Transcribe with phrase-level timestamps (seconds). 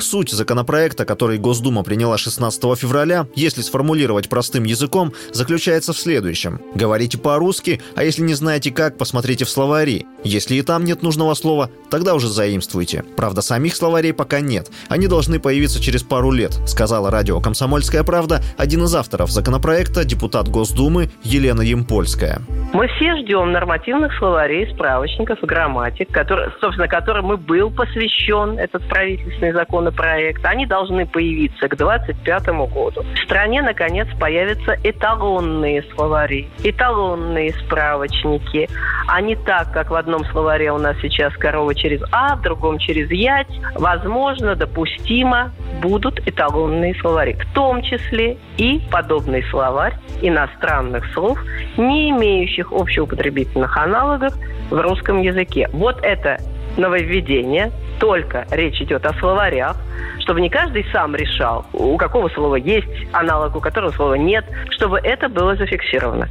[0.00, 6.60] Суть законопроекта, который Госдума приняла 16 февраля, если сформулировать простым языком, заключается в следующем.
[6.74, 10.06] Говорите по-русски, а если не знаете как, посмотрите в словари.
[10.24, 13.04] Если и там нет нужного слова, тогда уже заимствуйте.
[13.16, 14.70] Правда, самих словарей пока нет.
[14.88, 20.48] Они должны появиться через пару лет, сказала радио «Комсомольская правда» один из авторов законопроекта, депутат
[20.48, 22.42] Госдумы Елена Емпольская.
[22.72, 28.86] Мы все ждем нормативных словарей, справочников и грамматик, который, собственно, которым и был посвящен этот
[28.88, 30.44] правительственный законопроект.
[30.44, 33.02] Они должны появиться к 2025 году.
[33.02, 38.68] В стране, наконец, появятся эталонные словари, эталонные справочники.
[39.08, 42.78] А не так, как в одном словаре у нас сейчас корова через А, в другом
[42.78, 43.50] через Ять.
[43.74, 45.50] Возможно, допустимо
[45.80, 51.38] будут эталонные словари, в том числе и подобный словарь иностранных слов,
[51.76, 54.34] не имеющих общеупотребительных аналогов
[54.70, 55.68] в русском языке.
[55.72, 56.38] Вот это
[56.76, 59.76] нововведение, только речь идет о словарях,
[60.20, 64.98] чтобы не каждый сам решал, у какого слова есть аналог, у которого слова нет, чтобы
[64.98, 66.28] это было зафиксировано.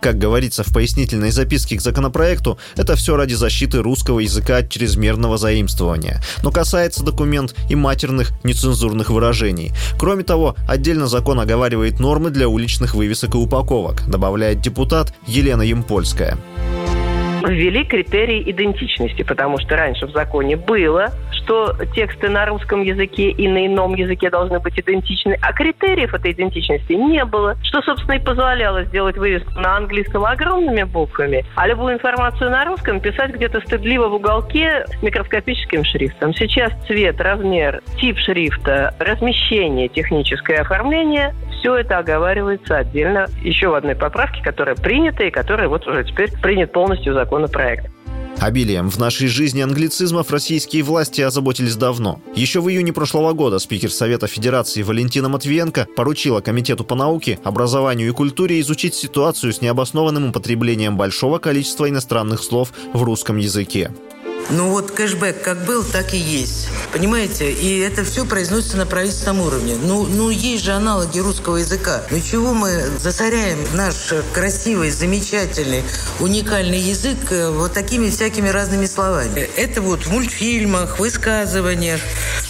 [0.00, 5.38] Как говорится в пояснительной записке к законопроекту, это все ради защиты русского языка от чрезмерного
[5.38, 6.22] заимствования.
[6.42, 9.72] Но касается документ и матерных нецензурных выражений.
[9.98, 16.38] Кроме того, отдельно закон оговаривает нормы для уличных вывесок и упаковок, добавляет депутат Елена Емпольская
[17.50, 23.48] ввели критерии идентичности, потому что раньше в законе было, что тексты на русском языке и
[23.48, 28.18] на ином языке должны быть идентичны, а критериев этой идентичности не было, что, собственно, и
[28.18, 34.08] позволяло сделать вывеску на английском огромными буквами, а любую информацию на русском писать где-то стыдливо
[34.08, 36.34] в уголке микроскопическим шрифтом.
[36.34, 43.94] Сейчас цвет, размер, тип шрифта, размещение, техническое оформление все это оговаривается отдельно еще в одной
[43.94, 47.86] поправке, которая принята и которая вот уже теперь принят полностью законопроект.
[48.40, 52.20] Обилием в нашей жизни англицизмов российские власти озаботились давно.
[52.36, 58.08] Еще в июне прошлого года спикер Совета Федерации Валентина Матвиенко поручила Комитету по науке, образованию
[58.08, 63.90] и культуре изучить ситуацию с необоснованным употреблением большого количества иностранных слов в русском языке.
[64.50, 66.68] Ну вот кэшбэк как был, так и есть.
[66.92, 67.52] Понимаете?
[67.52, 69.76] И это все произносится на правительственном уровне.
[69.76, 72.02] Ну, ну есть же аналоги русского языка.
[72.10, 75.82] Ну чего мы засоряем наш красивый, замечательный,
[76.18, 79.48] уникальный язык э, вот такими всякими разными словами?
[79.56, 82.00] Это вот в мультфильмах, высказываниях.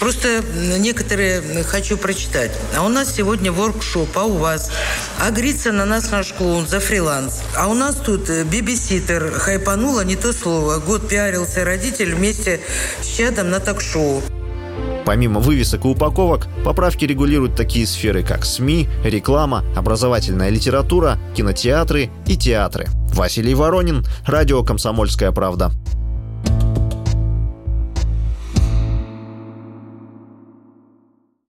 [0.00, 0.42] Просто
[0.78, 2.50] некоторые хочу прочитать.
[2.74, 4.72] А у нас сегодня воркшоп, а у вас?
[5.20, 7.42] А грится на нас наш клоун за фриланс.
[7.54, 10.78] А у нас тут э, бибиситер хайпанула не то слово.
[10.78, 12.60] Год пиарился родитель вместе
[13.02, 14.22] с чадом на ток-шоу.
[15.04, 22.36] Помимо вывесок и упаковок, поправки регулируют такие сферы, как СМИ, реклама, образовательная литература, кинотеатры и
[22.36, 22.86] театры.
[23.12, 25.72] Василий Воронин, радио «Комсомольская правда».